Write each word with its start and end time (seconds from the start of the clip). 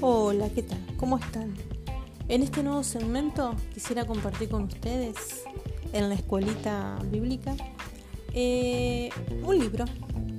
Hola, 0.00 0.48
¿qué 0.54 0.62
tal? 0.62 0.78
¿Cómo 0.96 1.18
están? 1.18 1.54
En 2.28 2.42
este 2.42 2.62
nuevo 2.62 2.82
segmento 2.82 3.54
quisiera 3.74 4.06
compartir 4.06 4.48
con 4.48 4.62
ustedes 4.62 5.44
en 5.92 6.08
la 6.08 6.14
escuelita 6.14 6.98
bíblica 7.10 7.54
eh, 8.32 9.10
un 9.42 9.58
libro 9.58 9.84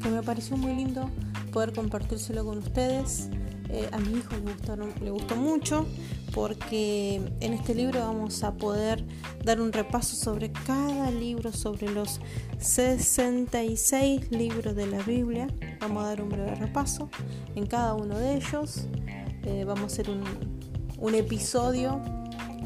que 0.01 0.09
me 0.09 0.23
pareció 0.23 0.57
muy 0.57 0.73
lindo 0.73 1.11
poder 1.51 1.73
compartírselo 1.73 2.43
con 2.43 2.57
ustedes. 2.57 3.29
Eh, 3.69 3.87
a 3.91 3.99
mi 3.99 4.17
hijo 4.17 4.35
gustaron, 4.41 4.91
le 4.99 5.11
gustó 5.11 5.35
mucho 5.35 5.85
porque 6.33 7.21
en 7.39 7.53
este 7.53 7.73
libro 7.73 7.99
vamos 7.99 8.43
a 8.43 8.53
poder 8.53 9.03
dar 9.43 9.61
un 9.61 9.71
repaso 9.71 10.15
sobre 10.15 10.51
cada 10.51 11.11
libro, 11.11 11.51
sobre 11.51 11.89
los 11.89 12.19
66 12.59 14.31
libros 14.31 14.75
de 14.75 14.87
la 14.87 15.01
Biblia. 15.03 15.47
Vamos 15.79 16.03
a 16.03 16.07
dar 16.07 16.21
un 16.21 16.29
breve 16.29 16.55
repaso 16.55 17.09
en 17.55 17.65
cada 17.65 17.93
uno 17.93 18.17
de 18.17 18.35
ellos. 18.35 18.87
Eh, 19.43 19.63
vamos 19.65 19.83
a 19.83 19.85
hacer 19.87 20.09
un, 20.09 20.23
un 20.97 21.15
episodio. 21.15 22.01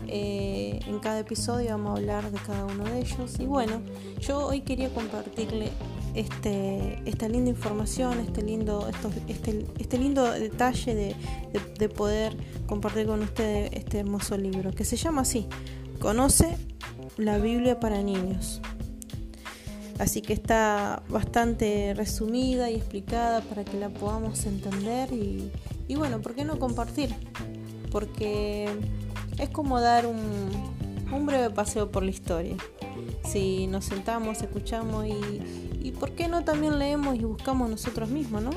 Eh, 0.07 0.79
en 0.85 0.99
cada 0.99 1.19
episodio 1.19 1.71
vamos 1.71 1.91
a 1.91 2.01
hablar 2.01 2.31
de 2.31 2.39
cada 2.39 2.65
uno 2.65 2.83
de 2.83 2.99
ellos. 2.99 3.39
Y 3.39 3.45
bueno, 3.45 3.81
yo 4.19 4.45
hoy 4.45 4.61
quería 4.61 4.89
compartirle 4.93 5.71
este, 6.13 6.99
esta 7.05 7.27
linda 7.27 7.49
información, 7.49 8.19
este 8.19 8.41
lindo, 8.41 8.87
este, 9.27 9.65
este, 9.79 9.97
lindo 9.97 10.31
detalle 10.31 10.95
de, 10.95 11.15
de, 11.77 11.89
poder 11.89 12.35
compartir 12.67 13.07
con 13.07 13.21
ustedes 13.21 13.71
este 13.73 13.99
hermoso 13.99 14.37
libro, 14.37 14.71
que 14.71 14.85
se 14.85 14.95
llama 14.95 15.21
así, 15.21 15.47
Conoce 15.99 16.57
la 17.17 17.37
Biblia 17.37 17.79
para 17.79 18.01
niños. 18.01 18.61
Así 19.99 20.21
que 20.21 20.33
está 20.33 21.03
bastante 21.07 21.93
resumida 21.95 22.69
y 22.69 22.75
explicada 22.75 23.41
para 23.41 23.63
que 23.63 23.79
la 23.79 23.89
podamos 23.89 24.45
entender 24.45 25.13
y, 25.13 25.51
y 25.87 25.95
bueno, 25.95 26.21
¿por 26.21 26.33
qué 26.33 26.45
no 26.45 26.59
compartir? 26.59 27.13
Porque 27.91 28.67
es 29.37 29.49
como 29.49 29.79
dar 29.79 30.07
un, 30.07 30.17
un 31.13 31.25
breve 31.25 31.49
paseo 31.51 31.91
por 31.91 32.03
la 32.03 32.09
historia. 32.11 32.55
Si 33.23 33.67
nos 33.67 33.85
sentamos, 33.85 34.41
escuchamos 34.41 35.05
y, 35.07 35.72
y 35.83 35.91
por 35.91 36.11
qué 36.13 36.27
no 36.27 36.43
también 36.43 36.79
leemos 36.79 37.15
y 37.15 37.25
buscamos 37.25 37.69
nosotros 37.69 38.09
mismos, 38.09 38.41
¿no? 38.41 38.51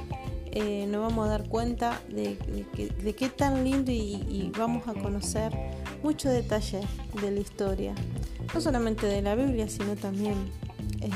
Eh, 0.53 0.87
nos 0.87 1.03
vamos 1.03 1.27
a 1.27 1.31
dar 1.31 1.49
cuenta 1.49 2.01
de, 2.09 2.39
de, 3.03 3.15
qué 3.15 3.29
tan 3.29 3.63
lindo 3.63 3.93
y, 3.93 4.51
vamos 4.57 4.89
a 4.89 4.95
conocer 4.95 5.53
muchos 6.03 6.33
detalles 6.33 6.87
de 7.21 7.31
la 7.31 7.41
historia, 7.41 7.95
no 8.55 8.61
solamente 8.63 9.07
de 9.07 9.21
la 9.21 9.35
Biblia, 9.35 9.69
sino 9.69 9.97
también 9.97 10.35
eh, 11.03 11.11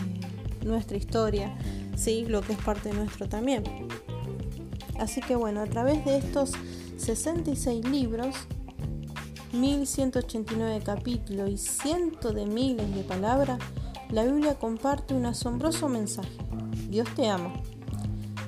nuestra 0.63 0.99
historia, 0.99 1.57
¿sí? 1.97 2.27
lo 2.27 2.43
que 2.43 2.53
es 2.53 2.59
parte 2.59 2.93
nuestro 2.93 3.31
también. 3.31 3.65
Así 4.99 5.23
que 5.23 5.37
bueno, 5.37 5.63
a 5.63 5.67
través 5.67 6.05
de 6.05 6.19
estos 6.19 6.53
66 6.99 7.89
libros, 7.89 8.37
1189 9.55 10.83
capítulos 10.85 11.49
y 11.49 11.57
cientos 11.57 12.35
de 12.35 12.45
miles 12.45 12.95
de 12.95 13.05
palabras, 13.05 13.59
la 14.13 14.25
Biblia 14.25 14.55
comparte 14.55 15.15
un 15.15 15.27
asombroso 15.27 15.89
mensaje. 15.89 16.37
Dios 16.89 17.09
te 17.15 17.29
ama. 17.29 17.53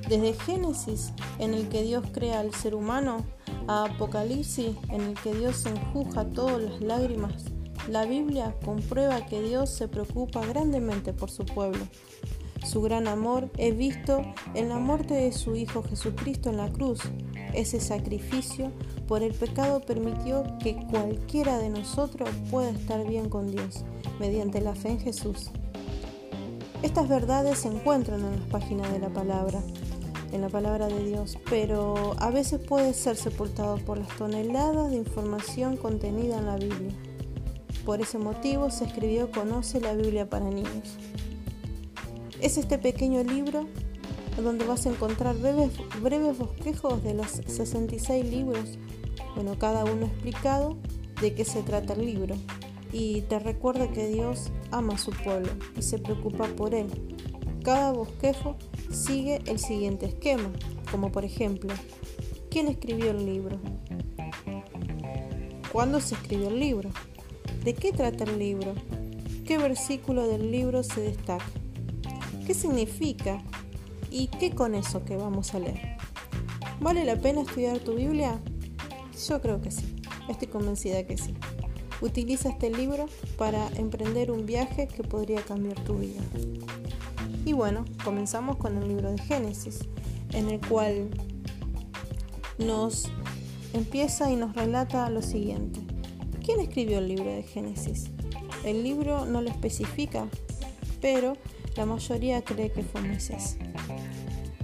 Desde 0.09 0.33
Génesis, 0.33 1.13
en 1.39 1.53
el 1.53 1.69
que 1.69 1.83
Dios 1.83 2.03
crea 2.11 2.41
al 2.41 2.53
ser 2.53 2.75
humano, 2.75 3.23
a 3.67 3.85
Apocalipsis, 3.85 4.75
en 4.89 5.01
el 5.01 5.13
que 5.15 5.33
Dios 5.33 5.65
enjuja 5.65 6.25
todas 6.25 6.61
las 6.61 6.81
lágrimas, 6.81 7.45
la 7.87 8.05
Biblia 8.05 8.55
comprueba 8.65 9.25
que 9.25 9.41
Dios 9.41 9.69
se 9.69 9.87
preocupa 9.87 10.45
grandemente 10.45 11.13
por 11.13 11.31
su 11.31 11.45
pueblo. 11.45 11.87
Su 12.65 12.81
gran 12.81 13.07
amor 13.07 13.49
es 13.57 13.77
visto 13.77 14.21
en 14.53 14.69
la 14.69 14.79
muerte 14.79 15.13
de 15.13 15.31
su 15.31 15.55
Hijo 15.55 15.83
Jesucristo 15.83 16.49
en 16.49 16.57
la 16.57 16.71
cruz. 16.71 16.99
Ese 17.53 17.79
sacrificio 17.79 18.71
por 19.07 19.21
el 19.21 19.33
pecado 19.33 19.81
permitió 19.81 20.43
que 20.59 20.75
cualquiera 20.89 21.57
de 21.59 21.69
nosotros 21.69 22.29
pueda 22.49 22.69
estar 22.69 23.05
bien 23.07 23.29
con 23.29 23.51
Dios 23.51 23.83
mediante 24.19 24.61
la 24.61 24.75
fe 24.75 24.89
en 24.89 24.99
Jesús. 24.99 25.51
Estas 26.83 27.07
verdades 27.07 27.59
se 27.59 27.69
encuentran 27.69 28.19
en 28.19 28.39
las 28.41 28.49
páginas 28.49 28.91
de 28.91 28.99
la 28.99 29.07
palabra, 29.07 29.63
en 30.33 30.41
la 30.41 30.49
palabra 30.49 30.87
de 30.87 31.05
Dios, 31.05 31.37
pero 31.49 32.13
a 32.19 32.29
veces 32.29 32.59
puede 32.59 32.93
ser 32.93 33.15
sepultado 33.15 33.77
por 33.77 33.97
las 33.97 34.09
toneladas 34.17 34.91
de 34.91 34.97
información 34.97 35.77
contenida 35.77 36.37
en 36.37 36.45
la 36.45 36.57
Biblia. 36.57 36.93
Por 37.85 38.01
ese 38.01 38.17
motivo 38.17 38.69
se 38.69 38.83
escribió 38.83 39.31
Conoce 39.31 39.79
la 39.79 39.93
Biblia 39.93 40.29
para 40.29 40.49
niños. 40.49 40.97
Es 42.41 42.57
este 42.57 42.77
pequeño 42.77 43.23
libro 43.23 43.65
donde 44.43 44.65
vas 44.65 44.85
a 44.85 44.89
encontrar 44.89 45.37
breves, 45.37 46.37
bosquejos 46.37 47.01
de 47.01 47.13
los 47.13 47.27
66 47.27 48.25
libros, 48.25 48.77
bueno, 49.35 49.57
cada 49.57 49.85
uno 49.85 50.07
explicado 50.07 50.75
de 51.21 51.33
qué 51.33 51.45
se 51.45 51.63
trata 51.63 51.93
el 51.93 52.05
libro. 52.05 52.35
Y 52.93 53.21
te 53.23 53.39
recuerda 53.39 53.91
que 53.91 54.07
Dios 54.07 54.51
ama 54.71 54.93
a 54.93 54.97
su 54.99 55.11
pueblo 55.11 55.49
y 55.75 55.81
se 55.81 55.97
preocupa 55.97 56.45
por 56.45 56.75
él. 56.75 56.87
Cada 57.63 57.91
bosquejo 57.91 58.55
sigue 58.91 59.41
el 59.47 59.57
siguiente 59.57 60.05
esquema, 60.05 60.51
como 60.91 61.11
por 61.11 61.25
ejemplo, 61.25 61.73
¿quién 62.51 62.67
escribió 62.67 63.11
el 63.11 63.25
libro? 63.25 63.57
¿Cuándo 65.71 65.99
se 65.99 66.13
escribió 66.13 66.49
el 66.49 66.59
libro? 66.59 66.91
¿De 67.63 67.73
qué 67.73 67.91
trata 67.91 68.25
el 68.25 68.37
libro? 68.37 68.75
¿Qué 69.43 69.57
versículo 69.57 70.27
del 70.27 70.51
libro 70.51 70.83
se 70.83 71.01
destaca? 71.01 71.45
¿Qué 72.45 72.53
significa? 72.53 73.41
¿Y 74.11 74.27
qué 74.27 74.51
con 74.51 74.75
eso 74.75 75.03
que 75.03 75.17
vamos 75.17 75.55
a 75.55 75.59
leer? 75.59 75.97
¿Vale 76.79 77.05
la 77.05 77.15
pena 77.15 77.41
estudiar 77.41 77.79
tu 77.79 77.95
Biblia? 77.95 78.39
Yo 79.27 79.41
creo 79.41 79.61
que 79.61 79.71
sí. 79.71 79.95
Estoy 80.29 80.49
convencida 80.49 81.03
que 81.07 81.17
sí. 81.17 81.33
Utiliza 82.03 82.49
este 82.49 82.69
libro 82.69 83.05
para 83.37 83.65
emprender 83.77 84.29
un 84.29 84.45
viaje 84.45 84.89
que 84.89 85.03
podría 85.03 85.41
cambiar 85.41 85.79
tu 85.85 85.95
vida. 85.95 86.19
Y 87.45 87.53
bueno, 87.53 87.85
comenzamos 88.03 88.57
con 88.57 88.77
el 88.77 88.89
libro 88.89 89.09
de 89.09 89.17
Génesis, 89.19 89.79
en 90.33 90.49
el 90.49 90.59
cual 90.67 91.09
nos 92.57 93.09
empieza 93.71 94.29
y 94.29 94.35
nos 94.35 94.53
relata 94.53 95.09
lo 95.09 95.21
siguiente. 95.21 95.79
¿Quién 96.43 96.59
escribió 96.59 96.97
el 96.97 97.07
libro 97.07 97.31
de 97.31 97.43
Génesis? 97.43 98.11
El 98.65 98.83
libro 98.83 99.25
no 99.25 99.41
lo 99.41 99.49
especifica, 99.49 100.27
pero 100.99 101.37
la 101.77 101.85
mayoría 101.85 102.43
cree 102.43 102.69
que 102.69 102.83
fue 102.83 103.01
Moisés. 103.01 103.55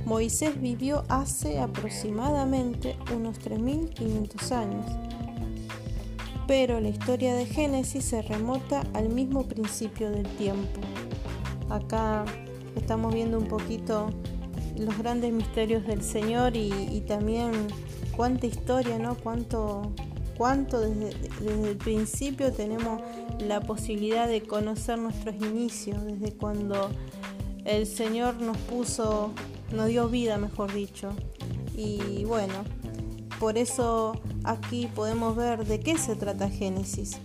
Moisés 0.03 0.59
vivió 0.59 1.05
hace 1.07 1.59
aproximadamente 1.59 2.97
unos 3.15 3.39
3.500 3.39 4.51
años, 4.51 4.85
pero 6.49 6.81
la 6.81 6.89
historia 6.89 7.35
de 7.35 7.45
Génesis 7.45 8.05
se 8.05 8.23
remota 8.23 8.81
al 8.95 9.09
mismo 9.09 9.47
principio 9.47 10.09
del 10.09 10.25
tiempo. 10.29 10.81
Acá 11.69 12.25
estamos 12.75 13.13
viendo 13.13 13.37
un 13.37 13.47
poquito 13.47 14.09
los 14.75 14.97
grandes 14.97 15.31
misterios 15.31 15.85
del 15.85 16.01
Señor 16.01 16.55
y, 16.55 17.03
también 17.07 17.51
cuánta 18.17 18.47
historia, 18.47 18.97
¿no? 18.97 19.15
Cuánto, 19.15 19.91
cuánto 20.39 20.79
desde, 20.79 21.15
desde, 21.39 21.69
el 21.69 21.77
principio 21.77 22.51
tenemos 22.51 22.99
la 23.47 23.61
posibilidad 23.61 24.27
de 24.27 24.41
conocer 24.41 24.97
nuestros 24.97 25.35
inicios, 25.35 26.03
desde 26.03 26.35
cuando 26.35 26.89
el 27.63 27.85
Señor 27.85 28.41
nos 28.41 28.57
puso, 28.57 29.33
nos 29.71 29.85
dio 29.85 30.09
vida, 30.09 30.39
mejor 30.39 30.73
dicho. 30.73 31.11
Y 31.77 32.25
bueno, 32.25 32.55
por 33.39 33.57
eso 33.57 34.19
aquí 34.43 34.87
podemos 34.93 35.35
ver 35.35 35.65
de 35.65 35.79
qué 35.79 35.97
se 35.97 36.15
trata 36.15 36.49
Génesis. 36.49 37.19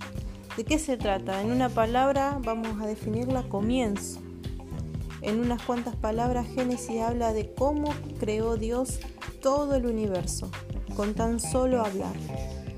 ¿De 0.57 0.65
qué 0.65 0.79
se 0.79 0.97
trata? 0.97 1.43
En 1.43 1.51
una 1.51 1.69
palabra 1.69 2.39
vamos 2.43 2.81
a 2.81 2.87
definirla 2.87 3.43
comienzo. 3.49 4.21
En 5.21 5.41
unas 5.41 5.61
cuantas 5.63 5.97
palabras 5.97 6.47
Génesis 6.55 7.01
habla 7.01 7.33
de 7.33 7.53
cómo 7.53 7.93
creó 8.21 8.57
Dios 8.57 9.01
todo 9.43 9.75
el 9.75 9.87
universo, 9.87 10.51
con 10.95 11.15
tan 11.15 11.41
solo 11.41 11.85
hablar. 11.85 12.15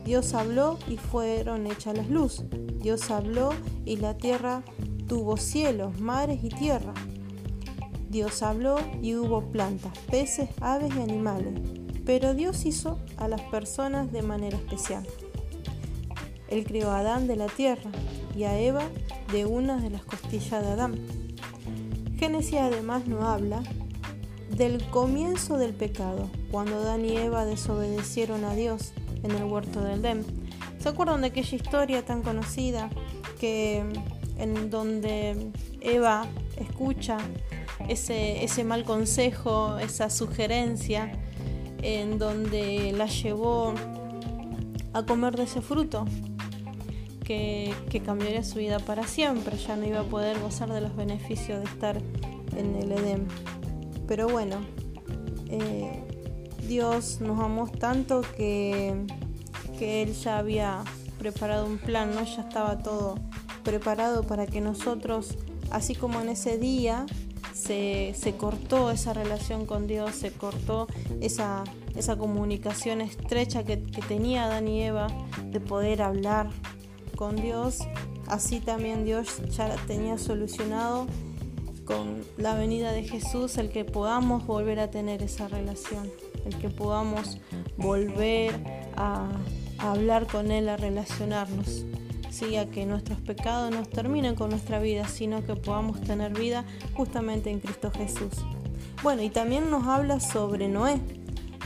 Dios 0.04 0.32
habló 0.32 0.78
y 0.88 0.96
fueron 0.96 1.66
hechas 1.66 1.96
las 1.96 2.08
luz. 2.08 2.44
Dios 2.80 3.10
habló 3.10 3.50
y 3.84 3.96
la 3.96 4.16
tierra 4.16 4.62
tuvo 5.08 5.36
cielos, 5.36 6.00
mares 6.00 6.42
y 6.42 6.48
tierra. 6.48 6.94
Dios 8.08 8.42
habló 8.42 8.78
y 9.02 9.16
hubo 9.16 9.50
plantas, 9.50 9.98
peces, 10.10 10.48
aves 10.60 10.94
y 10.96 11.00
animales. 11.02 11.85
Pero 12.06 12.34
Dios 12.34 12.64
hizo 12.64 12.98
a 13.16 13.26
las 13.26 13.42
personas 13.42 14.12
de 14.12 14.22
manera 14.22 14.56
especial. 14.56 15.04
Él 16.48 16.64
crió 16.64 16.92
a 16.92 17.00
Adán 17.00 17.26
de 17.26 17.34
la 17.34 17.48
tierra 17.48 17.90
y 18.36 18.44
a 18.44 18.58
Eva 18.58 18.84
de 19.32 19.44
una 19.44 19.76
de 19.78 19.90
las 19.90 20.04
costillas 20.04 20.64
de 20.64 20.70
Adán. 20.70 20.94
Génesis 22.16 22.60
además 22.60 23.06
no 23.08 23.28
habla 23.28 23.62
del 24.56 24.82
comienzo 24.90 25.58
del 25.58 25.74
pecado, 25.74 26.30
cuando 26.52 26.76
Adán 26.76 27.04
y 27.04 27.16
Eva 27.16 27.44
desobedecieron 27.44 28.44
a 28.44 28.54
Dios 28.54 28.92
en 29.24 29.32
el 29.32 29.44
huerto 29.44 29.82
del 29.82 30.00
Edén. 30.00 30.24
¿Se 30.78 30.88
acuerdan 30.88 31.22
de 31.22 31.26
aquella 31.26 31.56
historia 31.56 32.04
tan 32.04 32.22
conocida 32.22 32.88
que 33.40 33.84
en 34.38 34.70
donde 34.70 35.50
Eva 35.80 36.26
escucha 36.56 37.18
ese 37.88 38.64
mal 38.64 38.84
consejo, 38.84 39.78
esa 39.78 40.08
sugerencia, 40.08 41.12
en 41.86 42.18
donde 42.18 42.92
la 42.96 43.06
llevó 43.06 43.72
a 44.92 45.06
comer 45.06 45.36
de 45.36 45.44
ese 45.44 45.60
fruto, 45.60 46.04
que, 47.24 47.72
cambiaría 48.04 48.42
su 48.42 48.58
vida 48.58 48.80
para 48.80 49.06
siempre, 49.06 49.56
ya 49.56 49.76
no 49.76 49.86
iba 49.86 50.00
a 50.00 50.04
poder 50.04 50.38
gozar 50.40 50.72
de 50.72 50.80
los 50.80 50.96
beneficios 50.96 51.60
de 51.60 51.64
estar 51.64 52.02
en 52.56 52.74
el 52.74 52.90
Edén. 52.90 53.28
Pero 54.08 54.28
bueno, 54.28 54.56
eh, 55.48 56.02
Dios 56.66 57.20
nos 57.20 57.40
amó 57.40 57.68
tanto 57.68 58.22
que, 58.36 59.06
que 59.78 60.02
Él 60.02 60.12
ya 60.12 60.38
había 60.38 60.82
preparado 61.18 61.66
un 61.66 61.78
plan, 61.78 62.12
¿no? 62.14 62.24
ya 62.24 62.42
estaba 62.42 62.78
todo 62.78 63.14
preparado 63.62 64.24
para 64.24 64.46
que 64.46 64.60
nosotros, 64.60 65.38
así 65.70 65.94
como 65.94 66.20
en 66.20 66.30
ese 66.30 66.58
día, 66.58 67.06
se, 67.56 68.34
cortó 68.36 68.90
esa 68.90 69.14
relación 69.14 69.66
con 69.66 69.86
Dios, 69.86 70.14
se 70.14 70.30
cortó 70.30 70.86
esa, 71.20 71.64
esa 71.96 72.16
comunicación 72.16 73.00
estrecha 73.00 73.64
que, 73.64 73.78
tenía 74.08 74.44
Adán 74.44 74.68
y 74.68 74.82
Eva 74.82 75.08
de 75.50 75.60
poder 75.60 76.02
hablar 76.02 76.50
con 77.16 77.36
Dios, 77.36 77.78
así 78.26 78.60
también 78.60 79.04
Dios 79.04 79.40
ya 79.48 79.74
tenía 79.86 80.18
solucionado 80.18 81.06
con 81.86 82.24
la 82.36 82.54
venida 82.54 82.92
de 82.92 83.04
Jesús 83.04 83.56
el 83.58 83.70
que 83.70 83.84
podamos 83.84 84.44
volver 84.46 84.78
a 84.80 84.90
tener 84.90 85.22
esa 85.22 85.48
relación, 85.48 86.10
el 86.44 86.58
que 86.58 86.68
podamos 86.68 87.38
volver 87.76 88.60
a, 88.96 89.28
hablar 89.78 90.26
con 90.26 90.50
Él, 90.50 90.68
a 90.68 90.76
relacionarnos. 90.76 91.84
Que 92.38 92.84
nuestros 92.84 93.18
pecados 93.20 93.70
no 93.70 93.82
terminen 93.82 94.34
con 94.34 94.50
nuestra 94.50 94.78
vida, 94.78 95.08
sino 95.08 95.42
que 95.46 95.56
podamos 95.56 96.02
tener 96.02 96.38
vida 96.38 96.66
justamente 96.92 97.48
en 97.48 97.60
Cristo 97.60 97.90
Jesús. 97.90 98.34
Bueno, 99.02 99.22
y 99.22 99.30
también 99.30 99.70
nos 99.70 99.86
habla 99.86 100.20
sobre 100.20 100.68
Noé 100.68 101.00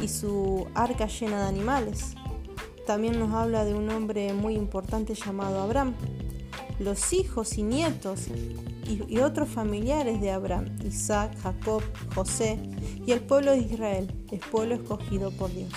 y 0.00 0.06
su 0.06 0.68
arca 0.76 1.08
llena 1.08 1.42
de 1.42 1.48
animales. 1.48 2.14
También 2.86 3.18
nos 3.18 3.34
habla 3.34 3.64
de 3.64 3.74
un 3.74 3.90
hombre 3.90 4.32
muy 4.32 4.54
importante 4.54 5.14
llamado 5.14 5.60
Abraham. 5.60 5.92
Los 6.78 7.12
hijos 7.14 7.58
y 7.58 7.64
nietos 7.64 8.28
y, 8.28 9.18
otros 9.18 9.48
familiares 9.48 10.20
de 10.20 10.30
Abraham, 10.30 10.66
Isaac, 10.84 11.36
Jacob, 11.42 11.82
José 12.14 12.60
y 13.04 13.10
el 13.10 13.20
pueblo 13.20 13.50
de 13.50 13.58
Israel, 13.58 14.14
el 14.30 14.38
pueblo 14.38 14.76
escogido 14.76 15.32
por 15.32 15.52
Dios. 15.52 15.72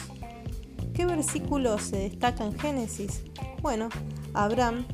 ¿Qué 0.94 1.08
versículo 1.08 1.80
se 1.80 1.98
destaca 1.98 2.46
en 2.46 2.60
Génesis? 2.60 3.24
Bueno, 3.64 3.90
Abraham, 4.34 4.86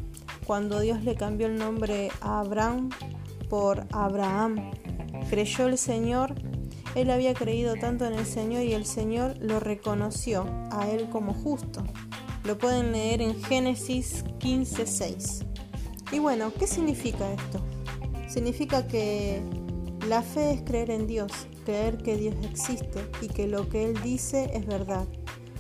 cuando 0.46 0.80
Dios 0.80 1.04
le 1.04 1.16
cambió 1.16 1.48
el 1.48 1.58
nombre 1.58 2.10
a 2.22 2.40
Abraham 2.40 2.90
por 3.50 3.88
Abraham, 3.92 4.72
creyó 5.30 5.68
el 5.68 5.78
Señor, 5.78 6.36
él 6.96 7.12
había 7.12 7.34
creído 7.34 7.76
tanto 7.76 8.06
en 8.06 8.14
el 8.14 8.26
Señor 8.26 8.64
y 8.64 8.74
el 8.74 8.86
Señor 8.86 9.38
lo 9.40 9.60
reconoció 9.60 10.46
a 10.72 10.90
él 10.90 11.10
como 11.10 11.34
justo. 11.34 11.84
Lo 12.44 12.58
pueden 12.58 12.92
leer 12.92 13.22
en 13.22 13.42
Génesis 13.44 14.24
15:6. 14.40 15.46
Y 16.12 16.20
bueno, 16.20 16.52
¿qué 16.58 16.66
significa 16.66 17.32
esto? 17.32 17.60
Significa 18.28 18.88
que 18.88 19.42
la 20.08 20.24
fe 20.24 20.54
es 20.54 20.62
creer 20.64 20.90
en 20.90 21.06
Dios, 21.06 21.32
creer 21.66 21.98
que 21.98 22.18
Dios 22.18 22.36
existe 22.44 23.08
y 23.22 23.28
que 23.28 23.48
lo 23.48 23.70
que 23.70 23.86
Él 23.86 24.02
dice 24.02 24.50
es 24.54 24.66
verdad. 24.66 25.06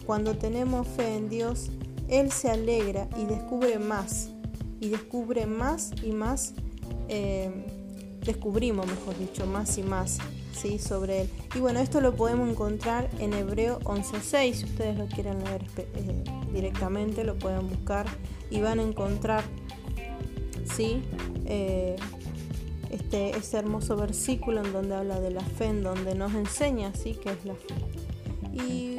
Cuando 0.05 0.35
tenemos 0.35 0.87
fe 0.87 1.15
en 1.15 1.29
Dios, 1.29 1.69
Él 2.09 2.31
se 2.31 2.49
alegra 2.49 3.07
y 3.17 3.25
descubre 3.25 3.79
más, 3.79 4.29
y 4.79 4.89
descubre 4.89 5.45
más 5.45 5.91
y 6.03 6.11
más, 6.11 6.53
eh, 7.07 7.51
descubrimos, 8.21 8.87
mejor 8.87 9.17
dicho, 9.17 9.45
más 9.45 9.77
y 9.77 9.83
más 9.83 10.17
¿sí? 10.53 10.79
sobre 10.79 11.21
Él. 11.21 11.29
Y 11.55 11.59
bueno, 11.59 11.79
esto 11.79 12.01
lo 12.01 12.15
podemos 12.15 12.49
encontrar 12.49 13.09
en 13.19 13.33
Hebreo 13.33 13.79
11.6, 13.81 14.53
si 14.53 14.65
ustedes 14.65 14.97
lo 14.97 15.05
quieren 15.07 15.43
leer 15.43 15.61
eh, 15.77 16.23
directamente, 16.53 17.23
lo 17.23 17.37
pueden 17.37 17.69
buscar 17.69 18.07
y 18.49 18.61
van 18.61 18.79
a 18.79 18.83
encontrar, 18.83 19.43
¿sí? 20.75 21.01
Eh, 21.45 21.95
este, 22.89 23.37
este, 23.37 23.57
hermoso 23.57 23.95
versículo 23.95 24.63
en 24.65 24.73
donde 24.73 24.95
habla 24.95 25.19
de 25.19 25.29
la 25.29 25.41
fe, 25.41 25.65
en 25.65 25.83
donde 25.83 26.15
nos 26.15 26.33
enseña 26.33 26.89
así 26.89 27.13
que 27.13 27.29
es 27.29 27.45
la 27.45 27.53
fe. 27.53 27.75
¿Y 28.53 28.97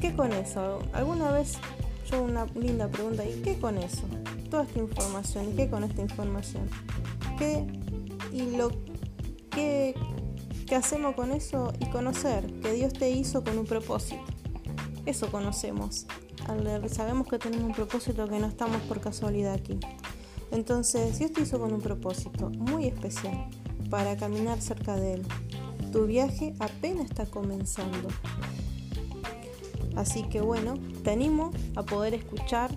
qué 0.00 0.14
con 0.16 0.32
eso? 0.32 0.80
¿Alguna 0.92 1.30
vez 1.30 1.58
una 2.18 2.46
linda 2.54 2.88
pregunta, 2.88 3.24
¿y 3.24 3.40
qué 3.42 3.58
con 3.58 3.78
eso? 3.78 4.02
Toda 4.50 4.64
esta 4.64 4.78
información, 4.78 5.50
¿y 5.52 5.56
qué 5.56 5.70
con 5.70 5.84
esta 5.84 6.02
información? 6.02 6.68
¿Qué 7.38 7.66
y 8.32 8.56
lo 8.56 8.70
que 9.50 9.94
¿Qué 10.70 10.76
hacemos 10.76 11.16
con 11.16 11.32
eso? 11.32 11.72
Y 11.80 11.86
conocer 11.86 12.46
que 12.60 12.72
Dios 12.72 12.92
te 12.92 13.10
hizo 13.10 13.42
con 13.42 13.58
un 13.58 13.66
propósito. 13.66 14.22
Eso 15.04 15.28
conocemos. 15.28 16.06
Sabemos 16.86 17.26
que 17.26 17.40
tenemos 17.40 17.66
un 17.66 17.74
propósito 17.74 18.28
que 18.28 18.38
no 18.38 18.46
estamos 18.46 18.80
por 18.82 19.00
casualidad 19.00 19.54
aquí. 19.54 19.80
Entonces, 20.52 21.18
Dios 21.18 21.32
te 21.32 21.40
hizo 21.40 21.58
con 21.58 21.72
un 21.72 21.80
propósito 21.80 22.50
muy 22.50 22.86
especial 22.86 23.48
para 23.90 24.16
caminar 24.16 24.60
cerca 24.60 24.94
de 24.94 25.14
Él. 25.14 25.26
Tu 25.90 26.06
viaje 26.06 26.54
apenas 26.60 27.06
está 27.06 27.26
comenzando. 27.26 28.06
Así 30.00 30.22
que 30.22 30.40
bueno, 30.40 30.78
te 31.04 31.10
animo 31.10 31.50
a 31.76 31.82
poder 31.82 32.14
escuchar 32.14 32.70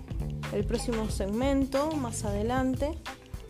el 0.52 0.62
próximo 0.66 1.08
segmento 1.08 1.90
más 1.92 2.22
adelante. 2.26 2.98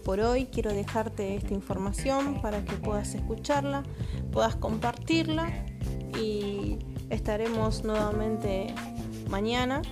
Por 0.04 0.20
hoy 0.20 0.44
quiero 0.46 0.72
dejarte 0.72 1.34
esta 1.34 1.54
información 1.54 2.40
para 2.40 2.64
que 2.64 2.76
puedas 2.76 3.16
escucharla, 3.16 3.82
puedas 4.30 4.54
compartirla 4.54 5.66
y 6.16 6.78
estaremos 7.10 7.82
nuevamente 7.82 8.72
mañana 9.28 9.82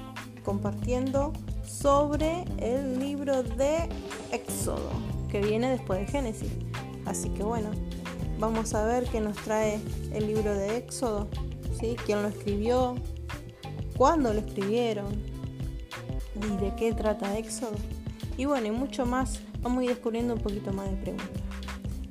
compartiendo 0.44 1.32
sobre 1.66 2.44
el 2.58 3.00
libro 3.00 3.42
de 3.42 3.88
Éxodo, 4.30 4.90
que 5.28 5.40
viene 5.40 5.70
después 5.70 5.98
de 5.98 6.06
Génesis. 6.06 6.52
Así 7.04 7.30
que 7.30 7.42
bueno, 7.42 7.70
vamos 8.38 8.74
a 8.74 8.84
ver 8.84 9.08
qué 9.08 9.20
nos 9.20 9.36
trae 9.38 9.80
el 10.12 10.28
libro 10.28 10.54
de 10.54 10.76
Éxodo, 10.76 11.26
¿sí? 11.80 11.96
quién 12.06 12.22
lo 12.22 12.28
escribió, 12.28 12.94
cuándo 14.02 14.34
lo 14.34 14.40
escribieron 14.40 15.14
y 16.34 16.56
de 16.60 16.74
qué 16.74 16.92
trata 16.92 17.38
Éxodo. 17.38 17.76
Y 18.36 18.46
bueno, 18.46 18.66
y 18.66 18.72
mucho 18.72 19.06
más, 19.06 19.38
vamos 19.60 19.78
a 19.78 19.84
ir 19.84 19.90
descubriendo 19.90 20.34
un 20.34 20.40
poquito 20.40 20.72
más 20.72 20.90
de 20.90 20.96
preguntas. 20.96 21.40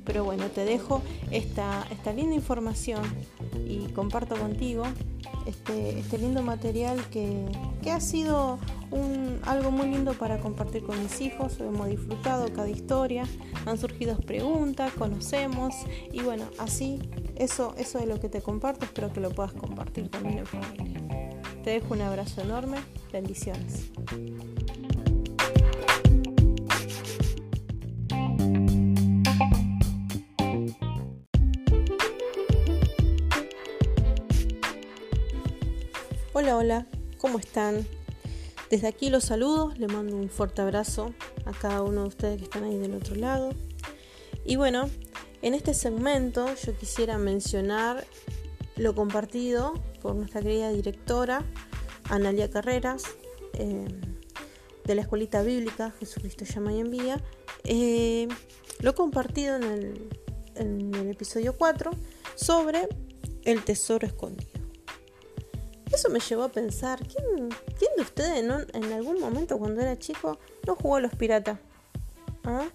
Pero 0.02 0.24
bueno, 0.24 0.46
te 0.46 0.64
dejo 0.64 1.02
esta, 1.30 1.86
esta 1.90 2.14
linda 2.14 2.34
información 2.34 3.02
y 3.68 3.92
comparto 3.92 4.36
contigo 4.36 4.84
este, 5.44 5.98
este 5.98 6.16
lindo 6.16 6.42
material 6.42 6.98
que, 7.10 7.44
que 7.82 7.90
ha 7.90 8.00
sido 8.00 8.58
un, 8.90 9.38
algo 9.42 9.70
muy 9.70 9.90
lindo 9.90 10.14
para 10.14 10.38
compartir 10.38 10.84
con 10.84 10.98
mis 11.02 11.20
hijos. 11.20 11.60
Hemos 11.60 11.88
disfrutado 11.88 12.50
cada 12.54 12.70
historia, 12.70 13.24
han 13.66 13.76
surgido 13.76 14.16
preguntas, 14.16 14.94
conocemos 14.94 15.74
y 16.10 16.22
bueno, 16.22 16.46
así 16.56 17.00
eso, 17.36 17.74
eso 17.76 17.98
es 17.98 18.06
lo 18.06 18.18
que 18.18 18.30
te 18.30 18.40
comparto. 18.40 18.86
Espero 18.86 19.12
que 19.12 19.20
lo 19.20 19.28
puedas 19.28 19.52
compartir 19.52 20.08
también 20.08 20.38
en 20.38 20.46
familia. 20.46 21.01
Te 21.62 21.70
dejo 21.70 21.94
un 21.94 22.00
abrazo 22.00 22.40
enorme, 22.40 22.78
bendiciones. 23.12 23.92
Hola, 36.32 36.56
hola, 36.56 36.86
¿cómo 37.18 37.38
están? 37.38 37.86
Desde 38.68 38.88
aquí 38.88 39.08
los 39.08 39.22
saludo, 39.22 39.72
les 39.76 39.92
mando 39.92 40.16
un 40.16 40.28
fuerte 40.28 40.62
abrazo 40.62 41.14
a 41.44 41.52
cada 41.52 41.82
uno 41.82 42.02
de 42.02 42.08
ustedes 42.08 42.38
que 42.38 42.44
están 42.44 42.64
ahí 42.64 42.76
del 42.76 42.96
otro 42.96 43.14
lado. 43.14 43.50
Y 44.44 44.56
bueno, 44.56 44.90
en 45.42 45.54
este 45.54 45.74
segmento 45.74 46.52
yo 46.66 46.76
quisiera 46.76 47.18
mencionar 47.18 48.04
lo 48.74 48.96
compartido 48.96 49.74
por 50.02 50.16
nuestra 50.16 50.42
querida 50.42 50.70
directora 50.70 51.44
Analia 52.10 52.50
Carreras 52.50 53.04
eh, 53.54 53.86
de 54.84 54.94
la 54.94 55.02
Escuelita 55.02 55.42
Bíblica 55.42 55.92
Jesucristo 56.00 56.44
llama 56.44 56.72
y 56.72 56.80
envía. 56.80 57.22
Eh, 57.64 58.26
lo 58.80 58.94
compartido 58.94 59.56
en 59.56 59.62
el, 59.62 60.08
en 60.56 60.94
el 60.94 61.10
episodio 61.10 61.56
4 61.56 61.92
sobre 62.34 62.88
el 63.44 63.62
tesoro 63.62 64.06
escondido. 64.06 64.50
Eso 65.92 66.08
me 66.08 66.18
llevó 66.18 66.44
a 66.44 66.48
pensar, 66.48 67.00
¿quién, 67.06 67.48
de 67.48 68.02
ustedes 68.02 68.38
en 68.38 68.92
algún 68.92 69.20
momento 69.20 69.58
cuando 69.58 69.82
era 69.82 69.98
chico 69.98 70.38
no 70.66 70.74
jugó 70.74 70.96
a 70.96 71.00
los 71.00 71.14
piratas? 71.14 71.58
¿Ah? 72.44 72.68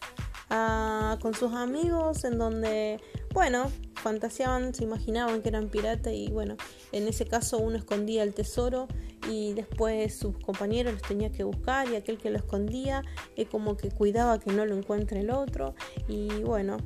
Ah, 0.49 1.17
con 1.21 1.33
sus 1.33 1.51
amigos 1.51 2.23
en 2.23 2.37
donde, 2.37 3.01
bueno, 3.33 3.69
fantaseaban, 4.07 4.73
se 4.73 4.85
imaginaban 4.85 5.41
que 5.41 5.49
eran 5.49 5.67
piratas 5.67 6.13
y 6.13 6.29
bueno, 6.29 6.55
en 6.93 7.09
ese 7.09 7.25
caso 7.25 7.57
uno 7.57 7.75
escondía 7.75 8.23
el 8.23 8.33
tesoro 8.33 8.87
y 9.29 9.51
después 9.51 10.17
sus 10.17 10.37
compañeros 10.39 10.93
los 10.93 11.01
tenía 11.01 11.29
que 11.29 11.43
buscar 11.43 11.89
y 11.89 11.95
aquel 11.97 12.17
que 12.17 12.29
lo 12.29 12.37
escondía 12.37 13.03
es 13.35 13.49
como 13.49 13.75
que 13.75 13.91
cuidaba 13.91 14.39
que 14.39 14.53
no 14.53 14.65
lo 14.65 14.77
encuentre 14.77 15.19
el 15.19 15.29
otro 15.29 15.75
y 16.07 16.29
bueno, 16.41 16.77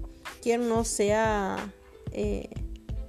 quien 0.41 0.67
no 0.67 0.83
se 0.83 1.13
ha, 1.13 1.71
eh, 2.11 2.49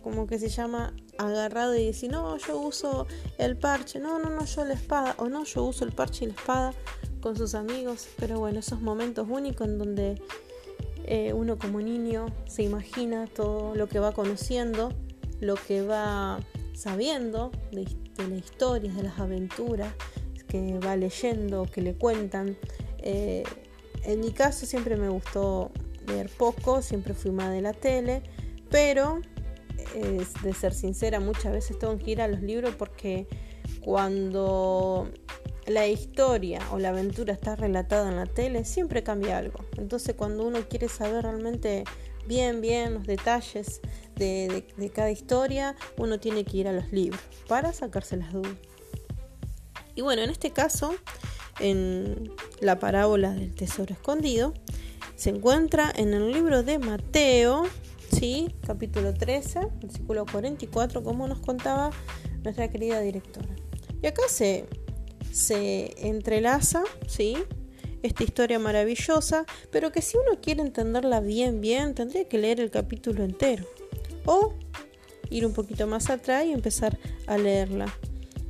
como 0.02 0.26
que 0.26 0.38
se 0.38 0.50
llama, 0.50 0.94
agarrado 1.16 1.74
y 1.74 1.86
decir, 1.86 2.10
no, 2.10 2.36
yo 2.36 2.58
uso 2.58 3.06
el 3.38 3.56
parche, 3.56 3.98
no, 3.98 4.18
no, 4.18 4.28
no, 4.28 4.44
yo 4.44 4.64
la 4.66 4.74
espada, 4.74 5.14
o 5.16 5.30
no, 5.30 5.44
yo 5.44 5.64
uso 5.64 5.86
el 5.86 5.92
parche 5.92 6.26
y 6.26 6.28
la 6.28 6.34
espada 6.34 6.74
con 7.22 7.34
sus 7.34 7.54
amigos, 7.54 8.08
pero 8.18 8.38
bueno, 8.40 8.58
esos 8.58 8.82
momentos 8.82 9.26
únicos 9.30 9.66
en 9.68 9.78
donde 9.78 10.20
eh, 11.14 11.34
uno 11.34 11.58
como 11.58 11.82
niño 11.82 12.24
se 12.46 12.62
imagina 12.62 13.26
todo 13.26 13.74
lo 13.74 13.86
que 13.86 13.98
va 13.98 14.12
conociendo, 14.12 14.94
lo 15.40 15.56
que 15.56 15.82
va 15.82 16.40
sabiendo 16.72 17.50
de, 17.70 17.86
las 18.16 18.42
historias, 18.42 18.96
de 18.96 19.02
las 19.02 19.18
aventuras 19.18 19.92
que 20.48 20.78
va 20.78 20.96
leyendo, 20.96 21.66
que 21.66 21.82
le 21.82 21.92
cuentan. 21.92 22.56
Eh, 22.96 23.42
en 24.04 24.20
mi 24.20 24.32
caso 24.32 24.64
siempre 24.64 24.96
me 24.96 25.10
gustó 25.10 25.70
leer 26.06 26.30
poco, 26.30 26.80
siempre 26.80 27.12
fui 27.12 27.30
más 27.30 27.50
de 27.50 27.60
la 27.60 27.74
tele, 27.74 28.22
pero 28.70 29.20
de 29.94 30.54
ser 30.54 30.72
sincera, 30.72 31.20
muchas 31.20 31.52
veces 31.52 31.78
tengo 31.78 31.98
que 31.98 32.12
ir 32.12 32.22
a 32.22 32.28
los 32.28 32.40
libros 32.40 32.74
porque 32.76 33.26
cuando 33.84 35.10
la 35.66 35.86
historia 35.86 36.60
o 36.72 36.78
la 36.78 36.90
aventura 36.90 37.32
está 37.32 37.56
relatada 37.56 38.08
en 38.08 38.16
la 38.16 38.26
tele, 38.26 38.64
siempre 38.64 39.02
cambia 39.02 39.38
algo. 39.38 39.64
Entonces 39.76 40.14
cuando 40.14 40.46
uno 40.46 40.60
quiere 40.68 40.88
saber 40.88 41.22
realmente 41.24 41.84
bien, 42.26 42.60
bien 42.60 42.94
los 42.94 43.06
detalles 43.06 43.80
de, 44.16 44.64
cada 44.94 45.10
historia, 45.10 45.76
uno 45.96 46.18
tiene 46.18 46.44
que 46.44 46.58
ir 46.58 46.68
a 46.68 46.72
los 46.72 46.92
libros 46.92 47.20
para 47.48 47.72
sacarse 47.72 48.16
las 48.16 48.32
dudas. 48.32 48.54
Y 49.94 50.02
bueno, 50.02 50.22
en 50.22 50.30
este 50.30 50.50
caso, 50.50 50.94
en 51.60 52.32
la 52.60 52.78
parábola 52.78 53.32
del 53.32 53.54
tesoro 53.54 53.92
escondido, 53.92 54.54
se 55.16 55.30
encuentra 55.30 55.92
en 55.94 56.14
el 56.14 56.32
libro 56.32 56.62
de 56.62 56.78
Mateo, 56.78 57.64
¿sí? 58.10 58.54
capítulo 58.66 59.12
13, 59.12 59.68
versículo 59.80 60.24
44, 60.26 61.02
como 61.02 61.28
nos 61.28 61.40
contaba 61.40 61.90
nuestra 62.42 62.68
querida 62.68 63.00
directora. 63.00 63.48
Y 64.02 64.06
acá 64.06 64.22
se, 64.28 64.66
se 65.32 65.94
entrelaza, 66.08 66.84
¿sí? 67.08 67.36
esta 68.02 68.24
historia 68.24 68.58
maravillosa, 68.58 69.46
pero 69.70 69.92
que 69.92 70.02
si 70.02 70.16
uno 70.16 70.40
quiere 70.40 70.62
entenderla 70.62 71.20
bien, 71.20 71.60
bien, 71.60 71.94
tendría 71.94 72.28
que 72.28 72.38
leer 72.38 72.60
el 72.60 72.70
capítulo 72.70 73.24
entero. 73.24 73.64
O 74.26 74.54
ir 75.30 75.46
un 75.46 75.52
poquito 75.52 75.86
más 75.86 76.10
atrás 76.10 76.44
y 76.44 76.52
empezar 76.52 76.98
a 77.26 77.38
leerla. 77.38 77.86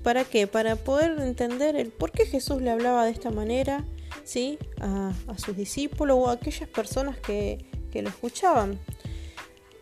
¿Para 0.02 0.24
qué? 0.24 0.46
Para 0.46 0.76
poder 0.76 1.18
entender 1.20 1.76
el 1.76 1.90
por 1.90 2.10
qué 2.10 2.26
Jesús 2.26 2.60
le 2.60 2.70
hablaba 2.70 3.04
de 3.04 3.12
esta 3.12 3.30
manera, 3.30 3.84
¿sí? 4.24 4.58
A, 4.80 5.12
sus 5.36 5.56
discípulos 5.56 6.16
o 6.18 6.28
a 6.28 6.32
aquellas 6.32 6.68
personas 6.68 7.18
que, 7.18 7.64
que 7.92 8.02
lo 8.02 8.08
escuchaban. 8.08 8.80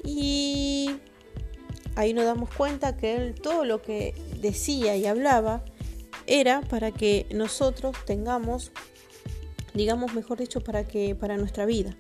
Y 0.04 0.90
ahí 1.96 2.12
nos 2.12 2.24
damos 2.24 2.50
cuenta 2.54 2.96
que 2.96 3.16
él 3.16 3.34
todo 3.34 3.64
lo 3.64 3.80
que 3.80 4.14
decía 4.40 4.96
y 4.96 5.06
hablaba 5.06 5.64
era 6.30 6.62
para 6.62 6.92
que 6.92 7.26
nosotros 7.34 7.94
tengamos 8.06 8.72
digamos 9.74 10.14
mejor 10.14 10.38
dicho, 10.38 10.60
para 10.60 10.84
que 10.84 11.14
para 11.14 11.36
nuestra 11.36 11.66
vida, 11.66 11.96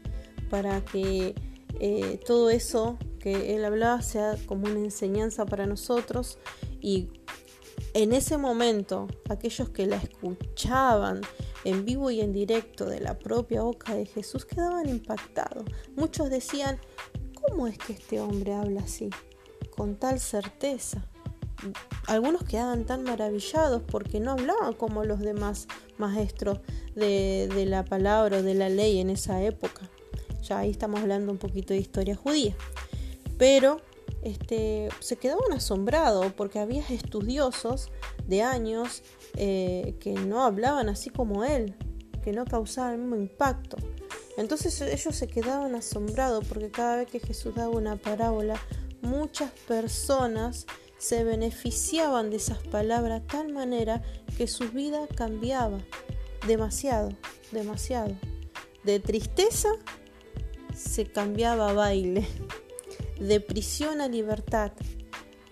para 0.48 0.84
que 0.84 1.34
eh, 1.78 2.20
todo 2.26 2.50
eso 2.50 2.98
que 3.18 3.54
él 3.54 3.64
hablaba 3.64 4.02
sea 4.02 4.36
como 4.46 4.66
una 4.66 4.80
enseñanza 4.80 5.46
para 5.46 5.66
nosotros 5.66 6.38
y 6.80 7.08
en 7.94 8.12
ese 8.12 8.38
momento 8.38 9.08
aquellos 9.28 9.70
que 9.70 9.86
la 9.86 9.96
escuchaban 9.96 11.20
en 11.64 11.84
vivo 11.84 12.10
y 12.10 12.20
en 12.20 12.32
directo 12.32 12.86
de 12.86 13.00
la 13.00 13.18
propia 13.18 13.62
boca 13.62 13.94
de 13.94 14.06
Jesús 14.06 14.46
quedaban 14.46 14.88
impactados. 14.88 15.64
Muchos 15.96 16.30
decían, 16.30 16.78
¿cómo 17.34 17.66
es 17.66 17.76
que 17.78 17.92
este 17.92 18.20
hombre 18.20 18.54
habla 18.54 18.80
así? 18.82 19.10
Con 19.70 19.96
tal 19.96 20.18
certeza 20.20 21.06
algunos 22.06 22.44
quedaban 22.44 22.84
tan 22.84 23.02
maravillados 23.02 23.82
porque 23.82 24.20
no 24.20 24.32
hablaban 24.32 24.74
como 24.74 25.04
los 25.04 25.20
demás 25.20 25.68
maestros 25.98 26.60
de, 26.94 27.48
la 27.66 27.84
palabra 27.84 28.38
o 28.38 28.42
de 28.42 28.54
la 28.54 28.68
ley 28.68 28.98
en 28.98 29.10
esa 29.10 29.42
época. 29.42 29.88
Ya 30.42 30.58
ahí 30.58 30.70
estamos 30.70 31.00
hablando 31.00 31.30
un 31.32 31.38
poquito 31.38 31.72
de 31.72 31.80
historia 31.80 32.16
judía. 32.16 32.54
Pero 33.38 33.80
este, 34.22 34.88
se 35.00 35.16
quedaban 35.16 35.52
asombrados 35.52 36.32
porque 36.32 36.58
había 36.58 36.82
estudiosos 36.88 37.90
de 38.26 38.42
años 38.42 39.02
eh, 39.36 39.96
que 40.00 40.12
no 40.12 40.44
hablaban 40.44 40.88
así 40.88 41.10
como 41.10 41.44
él, 41.44 41.74
que 42.22 42.32
no 42.32 42.44
causaban 42.44 42.94
el 42.94 42.98
mismo 43.00 43.16
impacto. 43.16 43.76
Entonces 44.36 44.80
ellos 44.80 45.14
se 45.14 45.28
quedaban 45.28 45.74
asombrados 45.74 46.44
porque 46.46 46.70
cada 46.70 46.96
vez 46.96 47.10
que 47.10 47.20
Jesús 47.20 47.54
daba 47.54 47.70
una 47.70 47.96
parábola, 47.96 48.60
muchas 49.02 49.50
personas 49.66 50.66
se 51.00 51.24
beneficiaban 51.24 52.30
de 52.30 52.36
esas 52.36 52.58
palabras 52.58 53.22
tal 53.26 53.52
manera 53.52 54.02
que 54.36 54.46
su 54.46 54.68
vida 54.68 55.08
cambiaba 55.16 55.78
demasiado, 56.46 57.10
demasiado. 57.52 58.14
De 58.84 59.00
tristeza 59.00 59.70
se 60.76 61.06
cambiaba 61.06 61.70
a 61.70 61.72
baile, 61.72 62.26
de 63.18 63.40
prisión 63.40 64.02
a 64.02 64.08
libertad, 64.08 64.72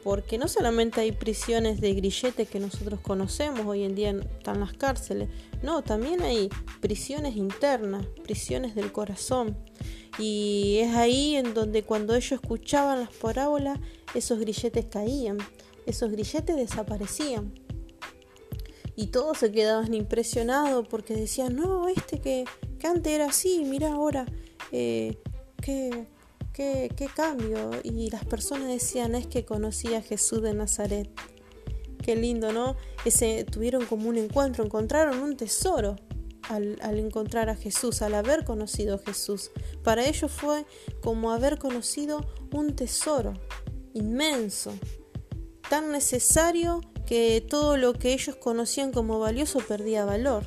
porque 0.04 0.36
no 0.36 0.48
solamente 0.48 1.00
hay 1.00 1.12
prisiones 1.12 1.80
de 1.80 1.94
grillete 1.94 2.44
que 2.44 2.60
nosotros 2.60 3.00
conocemos 3.00 3.66
hoy 3.66 3.84
en 3.84 3.94
día 3.94 4.10
están 4.10 4.60
las 4.60 4.74
cárceles, 4.74 5.30
no, 5.62 5.82
también 5.82 6.22
hay 6.22 6.50
prisiones 6.80 7.36
internas, 7.36 8.06
prisiones 8.22 8.74
del 8.74 8.92
corazón. 8.92 9.56
Y 10.18 10.78
es 10.82 10.94
ahí 10.94 11.36
en 11.36 11.54
donde 11.54 11.84
cuando 11.84 12.14
ellos 12.14 12.32
escuchaban 12.32 13.00
las 13.00 13.12
parábolas, 13.12 13.78
esos 14.14 14.38
grilletes 14.38 14.86
caían, 14.86 15.38
esos 15.86 16.10
grilletes 16.10 16.56
desaparecían. 16.56 17.52
Y 18.94 19.06
todos 19.06 19.38
se 19.38 19.52
quedaban 19.52 19.94
impresionados 19.94 20.86
porque 20.88 21.14
decían, 21.14 21.54
no, 21.54 21.88
este 21.88 22.20
que, 22.20 22.44
antes 22.84 23.12
era 23.12 23.26
así, 23.26 23.64
mira 23.64 23.92
ahora, 23.92 24.26
eh, 24.72 25.18
qué, 25.62 26.08
qué, 26.52 26.90
qué 26.96 27.06
cambio. 27.06 27.70
Y 27.84 28.10
las 28.10 28.24
personas 28.24 28.68
decían, 28.68 29.14
es 29.14 29.26
que 29.26 29.44
conocía 29.44 29.98
a 29.98 30.02
Jesús 30.02 30.42
de 30.42 30.52
Nazaret. 30.52 31.08
Qué 32.02 32.16
lindo, 32.16 32.52
¿no? 32.52 32.76
Ese, 33.04 33.44
tuvieron 33.44 33.86
como 33.86 34.08
un 34.08 34.18
encuentro, 34.18 34.64
encontraron 34.64 35.20
un 35.20 35.36
tesoro 35.36 35.94
al, 36.48 36.76
al, 36.82 36.98
encontrar 36.98 37.50
a 37.50 37.54
Jesús, 37.54 38.02
al 38.02 38.14
haber 38.14 38.44
conocido 38.44 38.96
a 38.96 38.98
Jesús. 38.98 39.52
Para 39.84 40.06
ellos 40.06 40.32
fue 40.32 40.66
como 41.02 41.30
haber 41.30 41.58
conocido 41.58 42.26
un 42.50 42.74
tesoro 42.74 43.34
inmenso, 43.98 44.72
tan 45.68 45.92
necesario 45.92 46.80
que 47.06 47.44
todo 47.46 47.76
lo 47.76 47.94
que 47.94 48.12
ellos 48.12 48.36
conocían 48.36 48.92
como 48.92 49.18
valioso 49.18 49.60
perdía 49.60 50.04
valor. 50.04 50.46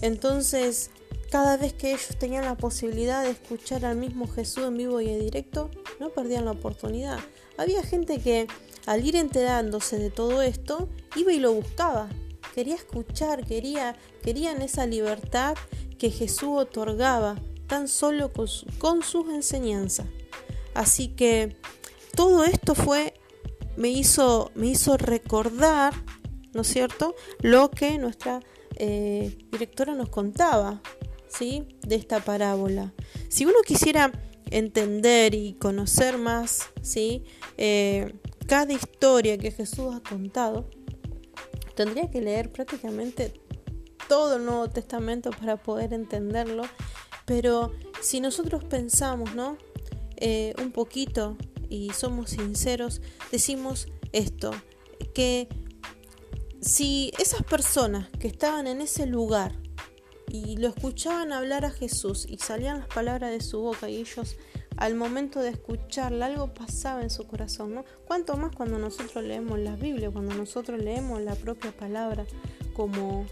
Entonces, 0.00 0.90
cada 1.30 1.56
vez 1.56 1.72
que 1.74 1.90
ellos 1.90 2.16
tenían 2.18 2.44
la 2.44 2.56
posibilidad 2.56 3.22
de 3.22 3.30
escuchar 3.30 3.84
al 3.84 3.96
mismo 3.96 4.26
Jesús 4.28 4.64
en 4.64 4.76
vivo 4.76 5.00
y 5.00 5.08
en 5.10 5.20
directo, 5.20 5.70
no 6.00 6.10
perdían 6.10 6.44
la 6.46 6.52
oportunidad. 6.52 7.18
Había 7.56 7.82
gente 7.82 8.18
que 8.20 8.46
al 8.86 9.04
ir 9.04 9.16
enterándose 9.16 9.98
de 9.98 10.08
todo 10.08 10.40
esto, 10.40 10.88
iba 11.14 11.30
y 11.30 11.38
lo 11.38 11.52
buscaba. 11.52 12.08
Quería 12.54 12.74
escuchar, 12.74 13.44
quería, 13.44 13.94
querían 14.22 14.62
esa 14.62 14.86
libertad 14.86 15.56
que 15.98 16.10
Jesús 16.10 16.50
otorgaba 16.56 17.36
tan 17.66 17.86
solo 17.86 18.32
con, 18.32 18.48
con 18.78 19.02
sus 19.02 19.28
enseñanzas. 19.28 20.06
Así 20.72 21.08
que 21.08 21.54
todo 22.14 22.44
esto 22.44 22.74
fue, 22.74 23.14
me 23.76 23.88
hizo, 23.88 24.50
me 24.54 24.68
hizo 24.68 24.96
recordar, 24.96 25.94
¿no 26.52 26.62
es 26.62 26.68
cierto?, 26.68 27.14
lo 27.40 27.70
que 27.70 27.98
nuestra 27.98 28.40
eh, 28.76 29.38
directora 29.50 29.94
nos 29.94 30.08
contaba, 30.08 30.82
¿sí?, 31.28 31.68
de 31.86 31.96
esta 31.96 32.20
parábola. 32.20 32.92
Si 33.28 33.44
uno 33.44 33.58
quisiera 33.66 34.12
entender 34.50 35.34
y 35.34 35.54
conocer 35.54 36.18
más, 36.18 36.68
¿sí?, 36.82 37.24
eh, 37.56 38.14
cada 38.46 38.72
historia 38.72 39.36
que 39.36 39.50
Jesús 39.50 39.94
ha 39.94 40.00
contado, 40.00 40.70
tendría 41.74 42.10
que 42.10 42.20
leer 42.20 42.50
prácticamente 42.50 43.32
todo 44.08 44.36
el 44.36 44.44
Nuevo 44.44 44.68
Testamento 44.68 45.30
para 45.30 45.56
poder 45.62 45.92
entenderlo. 45.92 46.64
Pero 47.26 47.72
si 48.00 48.20
nosotros 48.20 48.64
pensamos, 48.64 49.34
¿no? 49.34 49.58
Eh, 50.16 50.54
un 50.60 50.72
poquito 50.72 51.36
y 51.68 51.90
somos 51.90 52.30
sinceros, 52.30 53.00
decimos 53.30 53.88
esto, 54.12 54.52
que 55.14 55.48
si 56.60 57.12
esas 57.18 57.42
personas 57.42 58.08
que 58.18 58.28
estaban 58.28 58.66
en 58.66 58.80
ese 58.80 59.06
lugar 59.06 59.54
y 60.28 60.56
lo 60.56 60.68
escuchaban 60.68 61.32
hablar 61.32 61.64
a 61.64 61.70
Jesús 61.70 62.26
y 62.28 62.38
salían 62.38 62.80
las 62.80 62.88
palabras 62.88 63.30
de 63.30 63.40
su 63.40 63.60
boca 63.60 63.88
y 63.88 63.96
ellos 63.96 64.36
al 64.76 64.94
momento 64.94 65.40
de 65.40 65.50
escucharla, 65.50 66.26
algo 66.26 66.54
pasaba 66.54 67.02
en 67.02 67.10
su 67.10 67.26
corazón, 67.26 67.74
¿no? 67.74 67.84
Cuanto 68.06 68.36
más 68.36 68.54
cuando 68.54 68.78
nosotros 68.78 69.24
leemos 69.24 69.58
la 69.58 69.74
Biblia, 69.74 70.10
cuando 70.10 70.34
nosotros 70.34 70.80
leemos 70.80 71.20
la 71.20 71.34
propia 71.34 71.72
palabra 71.72 72.24
como, 72.74 73.26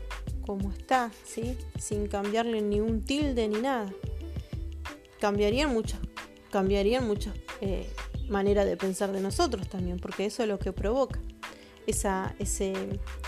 como 0.44 0.72
está, 0.72 1.12
¿sí? 1.24 1.56
Sin 1.78 2.08
cambiarle 2.08 2.62
ni 2.62 2.80
un 2.80 3.04
tilde 3.04 3.46
ni 3.46 3.60
nada. 3.60 3.92
Cambiarían 5.20 5.72
muchas, 5.72 6.00
cambiarían 6.50 7.06
muchas 7.06 7.34
eh, 7.60 7.88
maneras 8.28 8.66
de 8.66 8.76
pensar 8.76 9.12
de 9.12 9.20
nosotros 9.20 9.68
también, 9.68 9.98
porque 9.98 10.26
eso 10.26 10.42
es 10.42 10.48
lo 10.48 10.58
que 10.58 10.72
provoca 10.72 11.20
esa, 11.86 12.34
ese, 12.38 12.74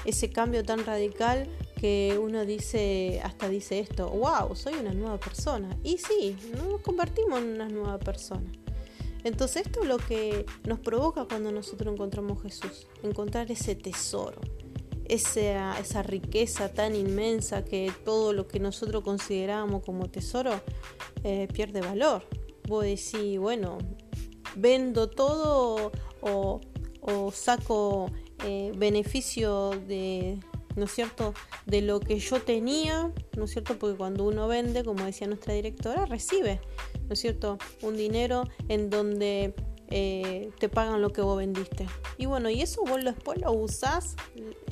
ese 0.04 0.30
cambio 0.30 0.64
tan 0.64 0.84
radical 0.84 1.48
que 1.76 2.18
uno 2.20 2.44
dice, 2.44 3.20
hasta 3.24 3.48
dice 3.48 3.78
esto, 3.78 4.10
wow, 4.10 4.54
soy 4.54 4.74
una 4.74 4.92
nueva 4.92 5.18
persona. 5.18 5.76
Y 5.84 5.98
sí, 5.98 6.36
nos 6.52 6.80
convertimos 6.80 7.40
en 7.40 7.48
una 7.54 7.68
nueva 7.68 7.98
persona. 7.98 8.50
Entonces 9.24 9.66
esto 9.66 9.82
es 9.82 9.88
lo 9.88 9.98
que 9.98 10.46
nos 10.64 10.78
provoca 10.78 11.24
cuando 11.24 11.50
nosotros 11.52 11.92
encontramos 11.92 12.42
Jesús, 12.42 12.86
encontrar 13.02 13.50
ese 13.50 13.74
tesoro, 13.74 14.40
esa, 15.06 15.78
esa 15.78 16.02
riqueza 16.02 16.72
tan 16.72 16.94
inmensa 16.94 17.64
que 17.64 17.92
todo 18.04 18.32
lo 18.32 18.46
que 18.46 18.60
nosotros 18.60 19.02
consideramos 19.02 19.82
como 19.84 20.08
tesoro 20.08 20.60
eh, 21.24 21.48
pierde 21.52 21.80
valor. 21.80 22.24
Vos 22.68 22.84
decís, 22.84 23.38
bueno, 23.38 23.78
vendo 24.56 25.08
todo 25.08 25.92
o, 26.20 26.60
saco 27.32 28.10
eh, 28.44 28.72
beneficio 28.76 29.70
de, 29.86 30.38
¿no 30.76 30.84
es 30.84 30.92
cierto?, 30.92 31.34
de 31.66 31.82
lo 31.82 32.00
que 32.00 32.18
yo 32.18 32.40
tenía, 32.42 33.12
¿no 33.36 33.44
es 33.44 33.52
cierto?, 33.52 33.78
porque 33.78 33.96
cuando 33.96 34.24
uno 34.24 34.48
vende, 34.48 34.84
como 34.84 35.04
decía 35.04 35.26
nuestra 35.26 35.54
directora, 35.54 36.06
recibe, 36.06 36.60
¿no 37.06 37.14
es 37.14 37.20
cierto?, 37.20 37.58
un 37.82 37.96
dinero 37.96 38.44
en 38.68 38.90
donde 38.90 39.54
eh, 39.90 40.50
te 40.58 40.68
pagan 40.68 41.00
lo 41.00 41.10
que 41.10 41.22
vos 41.22 41.38
vendiste. 41.38 41.86
Y 42.18 42.26
bueno, 42.26 42.50
y 42.50 42.60
eso 42.60 42.82
vos 42.84 43.02
después 43.02 43.40
lo 43.40 43.52
usás 43.52 44.16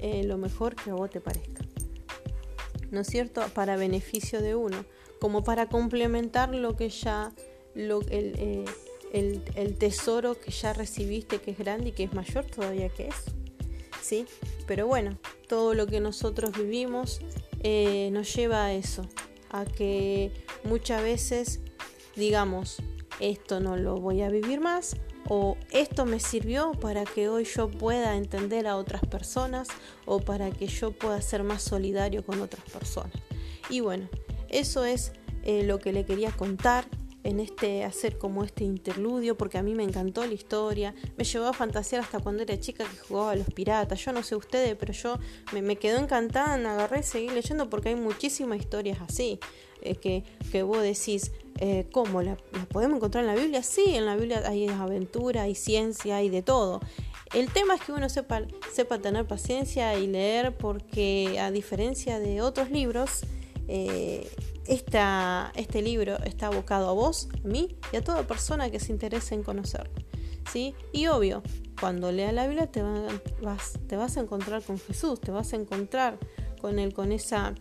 eh, 0.00 0.24
lo 0.24 0.36
mejor 0.36 0.74
que 0.76 0.90
a 0.90 0.94
vos 0.94 1.10
te 1.10 1.20
parezca. 1.20 1.64
¿No 2.90 3.00
es 3.00 3.06
cierto? 3.06 3.42
Para 3.54 3.76
beneficio 3.76 4.42
de 4.42 4.54
uno. 4.54 4.84
Como 5.20 5.42
para 5.42 5.68
complementar 5.68 6.54
lo 6.54 6.76
que 6.76 6.90
ya, 6.90 7.32
lo, 7.74 8.02
el, 8.02 8.64
el 9.12 9.76
tesoro 9.78 10.38
que 10.40 10.50
ya 10.50 10.72
recibiste, 10.72 11.38
que 11.38 11.52
es 11.52 11.58
grande 11.58 11.90
y 11.90 11.92
que 11.92 12.04
es 12.04 12.12
mayor 12.12 12.44
todavía 12.44 12.88
que 12.88 13.08
eso. 13.08 13.32
¿sí? 14.02 14.26
Pero 14.66 14.86
bueno, 14.86 15.18
todo 15.48 15.74
lo 15.74 15.86
que 15.86 16.00
nosotros 16.00 16.56
vivimos 16.56 17.20
eh, 17.62 18.10
nos 18.12 18.34
lleva 18.34 18.66
a 18.66 18.72
eso, 18.72 19.06
a 19.50 19.64
que 19.64 20.32
muchas 20.64 21.02
veces 21.02 21.60
digamos, 22.16 22.76
esto 23.20 23.60
no 23.60 23.76
lo 23.76 23.96
voy 23.96 24.22
a 24.22 24.30
vivir 24.30 24.60
más 24.60 24.96
o 25.28 25.56
esto 25.70 26.06
me 26.06 26.18
sirvió 26.18 26.72
para 26.72 27.04
que 27.04 27.28
hoy 27.28 27.44
yo 27.44 27.68
pueda 27.68 28.16
entender 28.16 28.66
a 28.66 28.76
otras 28.76 29.02
personas 29.02 29.68
o 30.04 30.20
para 30.20 30.50
que 30.50 30.66
yo 30.66 30.92
pueda 30.92 31.20
ser 31.20 31.42
más 31.42 31.62
solidario 31.62 32.24
con 32.24 32.40
otras 32.40 32.64
personas. 32.70 33.12
Y 33.68 33.80
bueno, 33.80 34.08
eso 34.48 34.84
es 34.84 35.12
eh, 35.42 35.64
lo 35.64 35.78
que 35.78 35.92
le 35.92 36.04
quería 36.04 36.30
contar 36.30 36.86
en 37.26 37.40
este 37.40 37.84
hacer 37.84 38.18
como 38.18 38.44
este 38.44 38.64
interludio 38.64 39.36
porque 39.36 39.58
a 39.58 39.62
mí 39.62 39.74
me 39.74 39.82
encantó 39.82 40.24
la 40.24 40.32
historia, 40.32 40.94
me 41.16 41.24
llevó 41.24 41.46
a 41.46 41.52
fantasear 41.52 42.02
hasta 42.02 42.20
cuando 42.20 42.42
era 42.42 42.58
chica 42.58 42.84
que 42.84 42.96
jugaba 42.96 43.32
a 43.32 43.36
los 43.36 43.48
piratas, 43.52 44.04
yo 44.04 44.12
no 44.12 44.22
sé 44.22 44.36
ustedes, 44.36 44.76
pero 44.76 44.92
yo 44.92 45.18
me, 45.52 45.60
me 45.60 45.76
quedó 45.76 45.98
encantada, 45.98 46.54
agarré 46.54 47.00
y 47.00 47.02
seguí 47.02 47.28
leyendo 47.28 47.68
porque 47.68 47.90
hay 47.90 47.96
muchísimas 47.96 48.58
historias 48.58 48.98
así, 49.00 49.40
eh, 49.82 49.96
que, 49.96 50.24
que, 50.52 50.62
vos 50.62 50.82
decís, 50.82 51.32
eh, 51.58 51.86
¿cómo? 51.92 52.22
¿La, 52.22 52.36
podemos 52.70 52.96
encontrar 52.96 53.24
en 53.24 53.34
la 53.34 53.40
Biblia? 53.40 53.62
Sí, 53.62 53.94
en 53.94 54.06
la 54.06 54.16
Biblia 54.16 54.42
hay 54.46 54.68
aventura, 54.68 55.42
hay 55.42 55.54
ciencia, 55.54 56.16
hay 56.16 56.28
de 56.28 56.42
todo. 56.42 56.80
El 57.34 57.50
tema 57.50 57.74
es 57.74 57.82
que 57.82 57.92
uno 57.92 58.08
sepa, 58.08 58.42
sepa 58.72 58.98
tener 58.98 59.26
paciencia 59.26 59.98
y 59.98 60.06
leer 60.06 60.56
porque 60.56 61.38
a 61.40 61.50
diferencia 61.50 62.18
de 62.20 62.40
otros 62.40 62.70
libros, 62.70 63.22
eh, 63.68 64.28
este 64.66 65.82
libro 65.82 66.18
está 66.24 66.48
abocado 66.48 66.88
a 66.88 66.92
vos, 66.92 67.28
a 67.44 67.48
mí 67.48 67.76
y 67.92 67.96
a 67.96 68.02
toda 68.02 68.26
persona 68.26 68.70
que 68.70 68.80
se 68.80 68.92
interese 68.92 69.34
en 69.34 69.42
conocerlo. 69.42 69.94
¿sí? 70.52 70.74
Y 70.92 71.06
obvio, 71.06 71.42
cuando 71.80 72.12
leas 72.12 72.32
la 72.32 72.46
Biblia 72.46 72.70
te, 72.70 72.82
vas, 73.42 73.74
te 73.86 73.96
vas 73.96 74.16
a 74.16 74.20
encontrar 74.20 74.62
con 74.62 74.78
Jesús, 74.78 75.20
te 75.20 75.30
vas 75.30 75.52
a 75.52 75.56
encontrar 75.56 76.18
con 76.60 76.78
él, 76.78 76.94
con 76.94 77.12
esa, 77.12 77.54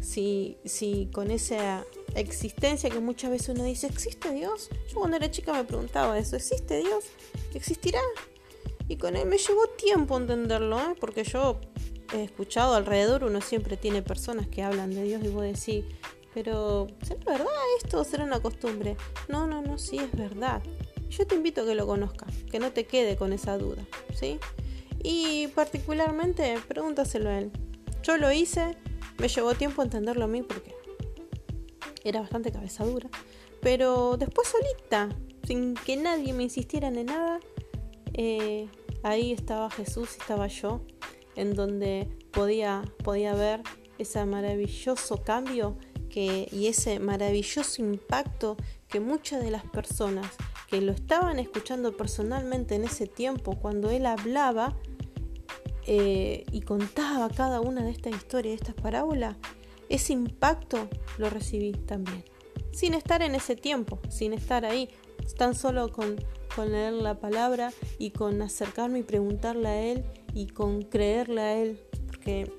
si, 0.00 0.56
si, 0.64 1.08
con 1.12 1.30
esa 1.30 1.84
existencia 2.14 2.90
que 2.90 3.00
muchas 3.00 3.30
veces 3.30 3.50
uno 3.50 3.64
dice, 3.64 3.86
¿existe 3.86 4.32
Dios? 4.32 4.70
Yo 4.88 4.98
cuando 4.98 5.16
era 5.16 5.30
chica 5.30 5.52
me 5.52 5.64
preguntaba 5.64 6.18
eso, 6.18 6.36
¿existe 6.36 6.78
Dios? 6.78 7.04
¿Existirá? 7.54 8.00
Y 8.88 8.96
con 8.96 9.16
él 9.16 9.26
me 9.26 9.36
llevó 9.36 9.66
tiempo 9.76 10.16
entenderlo, 10.16 10.78
¿eh? 10.80 10.94
porque 10.98 11.22
yo 11.22 11.60
escuchado 12.12 12.74
alrededor, 12.74 13.24
uno 13.24 13.40
siempre 13.40 13.76
tiene 13.76 14.02
personas 14.02 14.48
que 14.48 14.62
hablan 14.62 14.90
de 14.90 15.02
Dios 15.02 15.22
y 15.24 15.28
vos 15.28 15.42
decís, 15.42 15.84
pero, 16.34 16.86
¿será 17.02 17.20
verdad 17.24 17.46
esto 17.82 18.00
o 18.00 18.04
será 18.04 18.24
una 18.24 18.40
costumbre? 18.40 18.96
No, 19.28 19.46
no, 19.46 19.62
no, 19.62 19.78
sí 19.78 19.98
es 19.98 20.12
verdad. 20.12 20.62
Yo 21.10 21.26
te 21.26 21.34
invito 21.34 21.62
a 21.62 21.66
que 21.66 21.74
lo 21.74 21.86
conozcas, 21.86 22.32
que 22.50 22.58
no 22.58 22.70
te 22.70 22.86
quede 22.86 23.16
con 23.16 23.32
esa 23.32 23.56
duda, 23.58 23.82
¿sí? 24.14 24.38
Y 25.02 25.48
particularmente, 25.48 26.58
pregúntaselo 26.68 27.30
a 27.30 27.38
él. 27.38 27.50
Yo 28.02 28.18
lo 28.18 28.30
hice, 28.30 28.76
me 29.18 29.28
llevó 29.28 29.54
tiempo 29.54 29.82
entenderlo 29.82 30.24
a 30.24 30.28
mí 30.28 30.42
porque 30.42 30.74
era 32.04 32.20
bastante 32.20 32.52
cabeza 32.52 32.84
dura, 32.84 33.08
pero 33.60 34.16
después 34.16 34.48
solita, 34.48 35.08
sin 35.44 35.74
que 35.74 35.96
nadie 35.96 36.32
me 36.32 36.44
insistiera 36.44 36.88
en 36.88 37.06
nada, 37.06 37.40
eh, 38.14 38.68
ahí 39.02 39.32
estaba 39.32 39.70
Jesús 39.70 40.10
y 40.16 40.20
estaba 40.20 40.46
yo, 40.46 40.82
en 41.38 41.54
donde 41.54 42.08
podía, 42.30 42.84
podía 43.02 43.34
ver 43.34 43.62
ese 43.98 44.24
maravilloso 44.26 45.22
cambio 45.24 45.76
y 46.18 46.66
ese 46.66 46.98
maravilloso 46.98 47.80
impacto 47.80 48.56
que 48.88 48.98
muchas 48.98 49.42
de 49.42 49.50
las 49.50 49.64
personas 49.64 50.26
que 50.68 50.80
lo 50.80 50.92
estaban 50.92 51.38
escuchando 51.38 51.96
personalmente 51.96 52.74
en 52.74 52.84
ese 52.84 53.06
tiempo, 53.06 53.56
cuando 53.60 53.90
él 53.90 54.04
hablaba 54.04 54.76
eh, 55.86 56.44
y 56.50 56.62
contaba 56.62 57.28
cada 57.28 57.60
una 57.60 57.84
de 57.84 57.90
estas 57.90 58.14
historias, 58.14 58.58
de 58.58 58.64
estas 58.66 58.74
parábolas, 58.74 59.36
ese 59.88 60.12
impacto 60.12 60.88
lo 61.18 61.30
recibí 61.30 61.72
también. 61.72 62.24
Sin 62.72 62.94
estar 62.94 63.22
en 63.22 63.34
ese 63.34 63.54
tiempo, 63.54 64.00
sin 64.10 64.32
estar 64.32 64.64
ahí, 64.64 64.88
tan 65.36 65.54
solo 65.54 65.92
con 65.92 66.16
leer 66.66 66.94
la 66.94 67.20
palabra 67.20 67.72
y 67.98 68.10
con 68.10 68.42
acercarme 68.42 68.98
y 68.98 69.02
preguntarle 69.04 69.68
a 69.68 69.82
él 69.84 70.04
y 70.34 70.46
con 70.46 70.82
creerle 70.82 71.40
a 71.40 71.56
él, 71.56 71.80
porque 72.06 72.50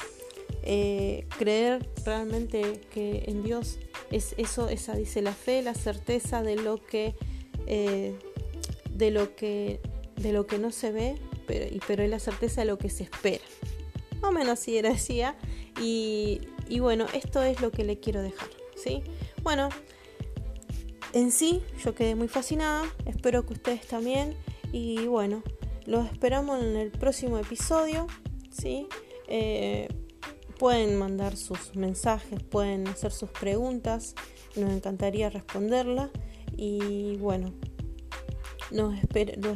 eh, 0.64 1.26
creer 1.38 1.88
realmente 2.06 2.82
que 2.92 3.24
en 3.28 3.44
Dios 3.44 3.80
es 4.12 4.36
eso, 4.38 4.70
esa 4.70 4.96
dice 4.96 5.22
la 5.22 5.34
fe, 5.34 5.62
la 5.62 5.74
certeza 5.74 6.42
de 6.42 6.56
lo 6.56 6.84
que, 6.84 7.16
eh, 7.68 8.18
de 8.92 9.12
lo 9.12 9.36
que, 9.36 9.80
de 10.16 10.34
lo 10.34 10.48
que 10.48 10.60
no 10.60 10.72
se 10.72 10.92
ve, 10.92 11.16
pero, 11.48 11.66
pero 11.88 12.04
es 12.04 12.10
la 12.10 12.20
certeza 12.20 12.62
de 12.62 12.68
lo 12.68 12.78
que 12.78 12.90
se 12.90 13.04
espera. 13.04 13.44
Más 14.22 14.32
o 14.32 14.34
menos 14.34 14.60
así 14.60 14.78
era 14.78 14.90
decía. 14.90 15.36
Y, 15.82 16.42
y 16.68 16.80
bueno, 16.80 17.06
esto 17.14 17.42
es 17.42 17.62
lo 17.62 17.72
que 17.72 17.84
le 17.84 18.00
quiero 18.00 18.22
dejar. 18.22 18.50
¿sí? 18.76 19.02
Bueno, 19.44 19.70
en 21.14 21.32
sí 21.32 21.62
yo 21.84 21.96
quedé 21.96 22.16
muy 22.16 22.28
fascinada, 22.28 22.84
espero 23.06 23.46
que 23.46 23.54
ustedes 23.54 23.88
también. 23.88 24.36
Y 24.72 25.08
bueno, 25.08 25.44
los 25.90 26.06
esperamos 26.06 26.64
en 26.64 26.76
el 26.76 26.92
próximo 26.92 27.38
episodio. 27.38 28.08
¿sí? 28.50 28.88
Eh, 29.28 29.88
Pueden 30.60 31.00
mandar 31.00 31.38
sus 31.38 31.78
mensajes, 31.78 32.44
pueden 32.44 32.86
hacer 32.90 33.14
sus 33.14 33.30
preguntas, 33.30 34.14
nos 34.58 34.70
encantaría 34.72 35.30
responderlas 35.30 36.10
y 36.58 37.16
bueno, 37.16 37.54
los 38.70 38.94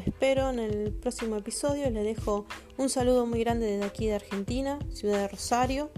espero, 0.06 0.50
en 0.50 0.60
el 0.60 0.94
próximo 0.94 1.36
episodio. 1.36 1.90
Les 1.90 2.06
dejo 2.06 2.46
un 2.78 2.88
saludo 2.88 3.26
muy 3.26 3.42
grande 3.42 3.66
desde 3.66 3.84
aquí 3.84 4.08
de 4.08 4.14
Argentina, 4.14 4.80
ciudad 4.94 5.18
de 5.18 5.28
Rosario. 5.28 5.92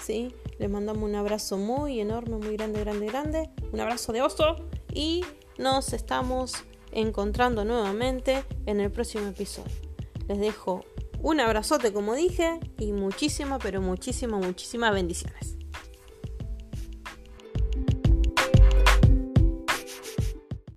¿sí? 0.00 0.32
Les 0.60 0.70
mandamos 0.70 1.02
un 1.02 1.16
abrazo 1.16 1.58
muy 1.58 1.98
enorme, 1.98 2.36
muy 2.36 2.56
grande, 2.56 2.78
grande, 2.78 3.06
grande. 3.06 3.50
Un 3.72 3.80
abrazo 3.80 4.12
de 4.12 4.22
oso. 4.22 4.54
Y 4.92 5.24
nos 5.58 5.92
estamos 5.92 6.64
encontrando 6.94 7.64
nuevamente 7.64 8.44
en 8.66 8.80
el 8.80 8.90
próximo 8.90 9.28
episodio. 9.28 9.74
Les 10.28 10.38
dejo 10.38 10.84
un 11.20 11.40
abrazote 11.40 11.92
como 11.92 12.14
dije 12.14 12.60
y 12.78 12.92
muchísimas, 12.92 13.60
pero 13.62 13.80
muchísimas, 13.80 14.44
muchísimas 14.44 14.92
bendiciones. 14.92 15.56